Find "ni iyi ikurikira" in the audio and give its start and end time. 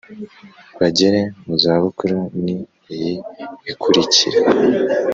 2.43-4.37